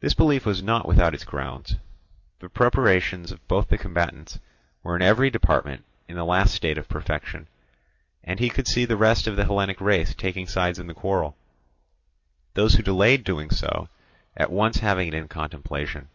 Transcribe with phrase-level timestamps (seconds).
[0.00, 1.76] This belief was not without its grounds.
[2.38, 4.40] The preparations of both the combatants
[4.82, 7.48] were in every department in the last state of perfection;
[8.22, 11.34] and he could see the rest of the Hellenic race taking sides in the quarrel;
[12.52, 13.88] those who delayed doing so
[14.36, 16.08] at once having it in contemplation.